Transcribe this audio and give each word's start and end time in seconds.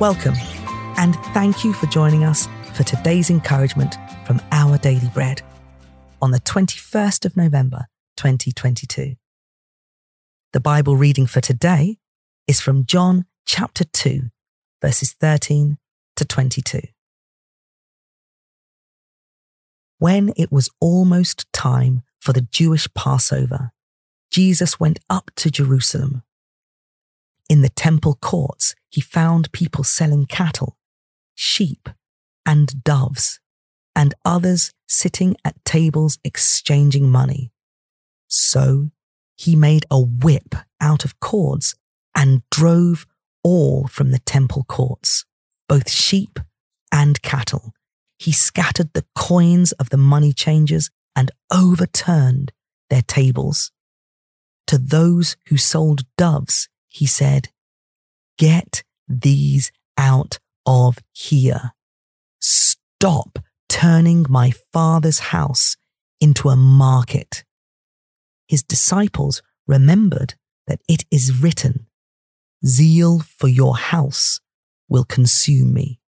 Welcome, 0.00 0.34
and 0.96 1.14
thank 1.26 1.62
you 1.62 1.72
for 1.72 1.86
joining 1.86 2.24
us 2.24 2.48
for 2.72 2.82
today's 2.82 3.30
encouragement 3.30 3.94
from 4.26 4.42
Our 4.50 4.76
Daily 4.76 5.08
Bread 5.14 5.40
on 6.20 6.32
the 6.32 6.40
21st 6.40 7.24
of 7.24 7.36
November, 7.36 7.86
2022. 8.16 9.14
The 10.52 10.60
Bible 10.60 10.96
reading 10.96 11.28
for 11.28 11.40
today 11.40 11.98
is 12.48 12.60
from 12.60 12.86
John 12.86 13.26
chapter 13.46 13.84
2, 13.84 14.22
verses 14.82 15.12
13 15.12 15.78
to 16.16 16.24
22. 16.24 16.80
When 20.00 20.32
it 20.36 20.50
was 20.50 20.70
almost 20.80 21.46
time 21.52 22.02
for 22.20 22.32
the 22.32 22.48
Jewish 22.50 22.92
Passover, 22.94 23.70
Jesus 24.32 24.80
went 24.80 24.98
up 25.08 25.30
to 25.36 25.52
Jerusalem. 25.52 26.23
In 27.48 27.62
the 27.62 27.68
temple 27.68 28.18
courts, 28.20 28.74
he 28.90 29.00
found 29.00 29.52
people 29.52 29.84
selling 29.84 30.26
cattle, 30.26 30.76
sheep, 31.34 31.88
and 32.46 32.82
doves, 32.84 33.40
and 33.94 34.14
others 34.24 34.72
sitting 34.86 35.36
at 35.44 35.62
tables 35.64 36.18
exchanging 36.24 37.10
money. 37.10 37.52
So 38.28 38.90
he 39.36 39.56
made 39.56 39.84
a 39.90 40.00
whip 40.00 40.54
out 40.80 41.04
of 41.04 41.20
cords 41.20 41.74
and 42.14 42.42
drove 42.50 43.06
all 43.42 43.86
from 43.88 44.10
the 44.10 44.20
temple 44.20 44.64
courts, 44.64 45.24
both 45.68 45.90
sheep 45.90 46.38
and 46.90 47.20
cattle. 47.22 47.74
He 48.18 48.32
scattered 48.32 48.92
the 48.94 49.04
coins 49.14 49.72
of 49.72 49.90
the 49.90 49.96
money 49.98 50.32
changers 50.32 50.90
and 51.16 51.30
overturned 51.52 52.52
their 52.90 53.02
tables. 53.02 53.70
To 54.68 54.78
those 54.78 55.36
who 55.48 55.56
sold 55.56 56.02
doves, 56.16 56.68
he 56.94 57.06
said, 57.06 57.48
Get 58.38 58.84
these 59.08 59.72
out 59.98 60.38
of 60.64 60.98
here. 61.12 61.72
Stop 62.40 63.40
turning 63.68 64.24
my 64.28 64.52
father's 64.72 65.18
house 65.18 65.76
into 66.20 66.50
a 66.50 66.56
market. 66.56 67.44
His 68.46 68.62
disciples 68.62 69.42
remembered 69.66 70.34
that 70.68 70.80
it 70.88 71.04
is 71.10 71.42
written, 71.42 71.86
Zeal 72.64 73.18
for 73.18 73.48
your 73.48 73.76
house 73.76 74.40
will 74.88 75.04
consume 75.04 75.74
me. 75.74 75.98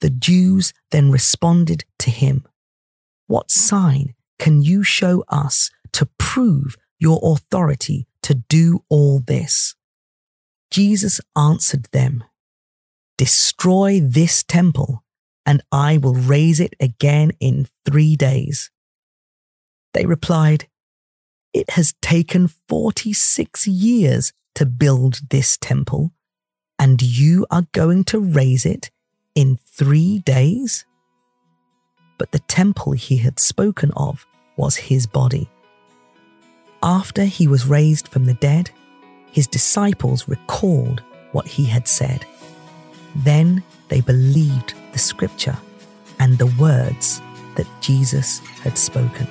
The 0.00 0.10
Jews 0.10 0.72
then 0.92 1.10
responded 1.10 1.84
to 1.98 2.10
him, 2.10 2.46
What 3.26 3.50
sign 3.50 4.14
can 4.38 4.62
you 4.62 4.84
show 4.84 5.24
us 5.28 5.72
to 5.92 6.08
prove 6.18 6.76
your 7.00 7.18
authority 7.22 8.06
to 8.24 8.34
do 8.34 8.84
all 8.88 9.20
this? 9.20 9.74
Jesus 10.70 11.20
answered 11.36 11.86
them, 11.92 12.24
Destroy 13.16 14.00
this 14.00 14.42
temple, 14.42 15.04
and 15.46 15.62
I 15.70 15.98
will 15.98 16.14
raise 16.14 16.58
it 16.58 16.74
again 16.80 17.30
in 17.38 17.68
three 17.86 18.16
days. 18.16 18.70
They 19.92 20.04
replied, 20.04 20.68
It 21.52 21.70
has 21.70 21.94
taken 22.02 22.48
46 22.68 23.66
years 23.68 24.32
to 24.56 24.66
build 24.66 25.20
this 25.30 25.56
temple, 25.56 26.12
and 26.78 27.00
you 27.00 27.46
are 27.50 27.66
going 27.72 28.04
to 28.04 28.18
raise 28.18 28.66
it 28.66 28.90
in 29.34 29.58
three 29.66 30.20
days? 30.20 30.84
But 32.18 32.32
the 32.32 32.38
temple 32.40 32.92
he 32.92 33.18
had 33.18 33.40
spoken 33.40 33.90
of 33.96 34.26
was 34.56 34.76
his 34.76 35.06
body. 35.06 35.50
After 36.84 37.24
he 37.24 37.48
was 37.48 37.64
raised 37.64 38.08
from 38.08 38.26
the 38.26 38.34
dead, 38.34 38.70
his 39.32 39.46
disciples 39.46 40.28
recalled 40.28 41.02
what 41.32 41.46
he 41.46 41.64
had 41.64 41.88
said. 41.88 42.26
Then 43.16 43.62
they 43.88 44.02
believed 44.02 44.74
the 44.92 44.98
scripture 44.98 45.56
and 46.20 46.36
the 46.36 46.52
words 46.60 47.22
that 47.56 47.66
Jesus 47.80 48.40
had 48.62 48.76
spoken. 48.76 49.26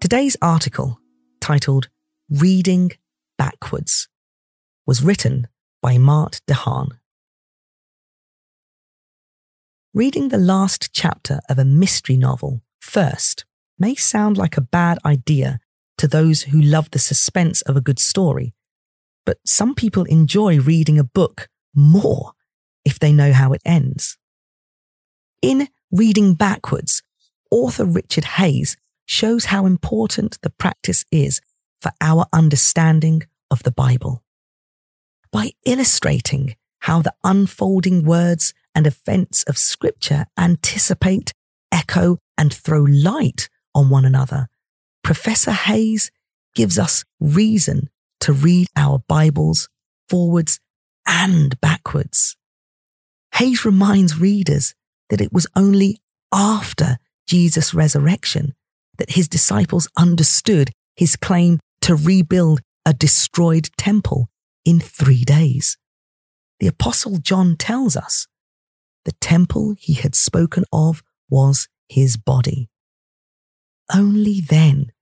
Today's 0.00 0.38
article, 0.40 0.98
titled 1.42 1.90
Reading 2.30 2.92
Backwards, 3.36 4.08
was 4.86 5.02
written 5.02 5.46
by 5.82 5.98
Mart 5.98 6.40
DeHaan. 6.48 7.01
Reading 9.94 10.30
the 10.30 10.38
last 10.38 10.94
chapter 10.94 11.40
of 11.50 11.58
a 11.58 11.66
mystery 11.66 12.16
novel 12.16 12.62
first 12.80 13.44
may 13.78 13.94
sound 13.94 14.38
like 14.38 14.56
a 14.56 14.62
bad 14.62 14.98
idea 15.04 15.60
to 15.98 16.08
those 16.08 16.44
who 16.44 16.62
love 16.62 16.90
the 16.90 16.98
suspense 16.98 17.60
of 17.60 17.76
a 17.76 17.82
good 17.82 17.98
story, 17.98 18.54
but 19.26 19.36
some 19.44 19.74
people 19.74 20.04
enjoy 20.04 20.58
reading 20.58 20.98
a 20.98 21.04
book 21.04 21.50
more 21.74 22.32
if 22.86 22.98
they 22.98 23.12
know 23.12 23.34
how 23.34 23.52
it 23.52 23.60
ends. 23.66 24.16
In 25.42 25.68
Reading 25.90 26.36
Backwards, 26.36 27.02
author 27.50 27.84
Richard 27.84 28.24
Hays 28.24 28.78
shows 29.04 29.44
how 29.44 29.66
important 29.66 30.38
the 30.40 30.48
practice 30.48 31.04
is 31.12 31.42
for 31.82 31.92
our 32.00 32.24
understanding 32.32 33.24
of 33.50 33.62
the 33.62 33.72
Bible. 33.72 34.24
By 35.30 35.50
illustrating 35.66 36.56
how 36.78 37.02
the 37.02 37.12
unfolding 37.22 38.06
words 38.06 38.54
and 38.74 38.86
events 38.86 39.42
of 39.44 39.58
Scripture 39.58 40.26
anticipate, 40.38 41.32
echo, 41.70 42.18
and 42.38 42.52
throw 42.52 42.82
light 42.82 43.48
on 43.74 43.90
one 43.90 44.04
another, 44.04 44.48
Professor 45.02 45.52
Hays 45.52 46.10
gives 46.54 46.78
us 46.78 47.04
reason 47.20 47.88
to 48.20 48.32
read 48.32 48.68
our 48.76 49.02
Bibles 49.08 49.68
forwards 50.08 50.60
and 51.06 51.60
backwards. 51.60 52.36
Hays 53.34 53.64
reminds 53.64 54.18
readers 54.18 54.74
that 55.08 55.20
it 55.20 55.32
was 55.32 55.46
only 55.56 55.98
after 56.32 56.98
Jesus' 57.26 57.74
resurrection 57.74 58.54
that 58.98 59.12
his 59.12 59.28
disciples 59.28 59.88
understood 59.96 60.70
his 60.96 61.16
claim 61.16 61.58
to 61.80 61.96
rebuild 61.96 62.60
a 62.86 62.92
destroyed 62.92 63.68
temple 63.76 64.28
in 64.64 64.80
three 64.80 65.24
days. 65.24 65.78
The 66.60 66.66
Apostle 66.68 67.16
John 67.18 67.56
tells 67.56 67.96
us 67.96 68.26
the 69.04 69.12
temple 69.12 69.74
he 69.78 69.94
had 69.94 70.14
spoken 70.14 70.64
of 70.72 71.02
was 71.28 71.68
his 71.88 72.16
body. 72.16 72.68
Only 73.92 74.40
then 74.40 74.92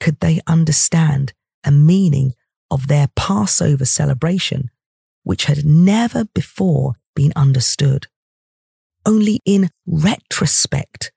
could 0.00 0.20
they 0.20 0.40
understand 0.46 1.32
a 1.64 1.70
meaning 1.70 2.34
of 2.70 2.86
their 2.86 3.08
Passover 3.16 3.84
celebration, 3.84 4.70
which 5.22 5.46
had 5.46 5.64
never 5.64 6.24
before 6.34 6.94
been 7.14 7.32
understood. 7.34 8.06
Only 9.04 9.40
in 9.44 9.70
retrospect 9.86 11.12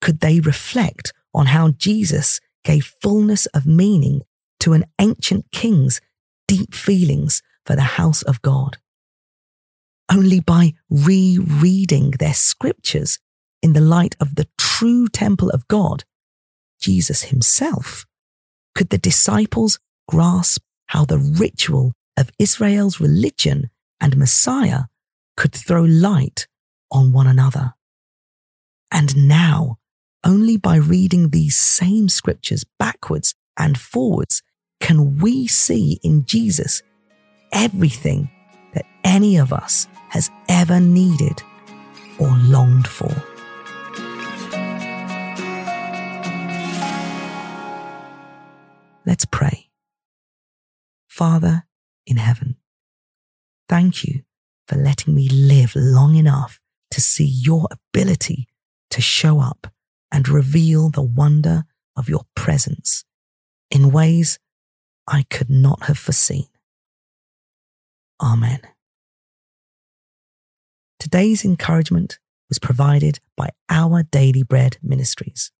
could 0.00 0.20
they 0.20 0.40
reflect 0.40 1.12
on 1.32 1.46
how 1.46 1.70
Jesus 1.70 2.40
gave 2.64 2.92
fullness 3.02 3.46
of 3.46 3.66
meaning 3.66 4.22
to 4.60 4.72
an 4.72 4.84
ancient 5.00 5.50
king's 5.52 6.00
deep 6.48 6.74
feelings 6.74 7.42
for 7.66 7.76
the 7.76 7.82
house 7.82 8.22
of 8.22 8.42
God. 8.42 8.78
Only 10.14 10.38
by 10.38 10.74
rereading 10.88 12.12
their 12.12 12.34
scriptures 12.34 13.18
in 13.62 13.72
the 13.72 13.80
light 13.80 14.14
of 14.20 14.36
the 14.36 14.46
true 14.56 15.08
temple 15.08 15.50
of 15.50 15.66
God, 15.66 16.04
Jesus 16.80 17.24
himself, 17.24 18.06
could 18.76 18.90
the 18.90 18.98
disciples 18.98 19.80
grasp 20.06 20.62
how 20.86 21.04
the 21.04 21.18
ritual 21.18 21.94
of 22.16 22.30
Israel's 22.38 23.00
religion 23.00 23.70
and 24.00 24.16
Messiah 24.16 24.82
could 25.36 25.52
throw 25.52 25.82
light 25.82 26.46
on 26.92 27.12
one 27.12 27.26
another. 27.26 27.74
And 28.92 29.26
now, 29.26 29.78
only 30.22 30.56
by 30.56 30.76
reading 30.76 31.30
these 31.30 31.56
same 31.56 32.08
scriptures 32.08 32.64
backwards 32.78 33.34
and 33.58 33.76
forwards 33.76 34.42
can 34.80 35.18
we 35.18 35.48
see 35.48 35.98
in 36.04 36.24
Jesus 36.24 36.82
everything 37.52 38.30
that 38.74 38.86
any 39.04 39.36
of 39.36 39.52
us 39.52 39.88
has 40.08 40.30
ever 40.48 40.80
needed 40.80 41.42
or 42.18 42.28
longed 42.28 42.86
for. 42.86 43.10
Let's 49.06 49.26
pray. 49.26 49.68
Father 51.08 51.66
in 52.06 52.16
heaven, 52.16 52.56
thank 53.68 54.04
you 54.04 54.22
for 54.66 54.76
letting 54.76 55.14
me 55.14 55.28
live 55.28 55.74
long 55.76 56.16
enough 56.16 56.58
to 56.90 57.00
see 57.00 57.24
your 57.24 57.68
ability 57.70 58.48
to 58.90 59.00
show 59.00 59.40
up 59.40 59.66
and 60.10 60.28
reveal 60.28 60.90
the 60.90 61.02
wonder 61.02 61.64
of 61.96 62.08
your 62.08 62.22
presence 62.34 63.04
in 63.70 63.90
ways 63.90 64.38
I 65.06 65.24
could 65.28 65.50
not 65.50 65.84
have 65.84 65.98
foreseen. 65.98 66.46
Amen. 68.24 68.60
Today's 70.98 71.44
encouragement 71.44 72.18
was 72.48 72.58
provided 72.58 73.20
by 73.36 73.50
Our 73.68 74.02
Daily 74.02 74.42
Bread 74.42 74.78
Ministries. 74.82 75.52